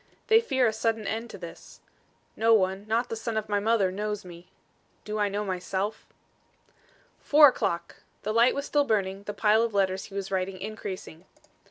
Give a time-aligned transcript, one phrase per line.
[0.29, 1.79] "They fear a sudden end to this.
[2.35, 4.47] No one, not the son of my mother knows me.
[5.05, 6.07] Do I know myself?"
[7.19, 7.97] Four o'clock!
[8.23, 11.25] The light was still burning, the pile of letters he was writing increasing.